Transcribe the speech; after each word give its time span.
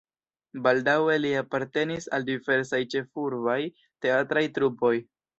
Baldaŭe 0.67 1.17
li 1.25 1.33
apartenis 1.41 2.07
al 2.17 2.25
diversaj 2.29 2.79
ĉefurbaj 2.93 3.59
teatraj 4.07 4.43
trupoj. 4.57 4.93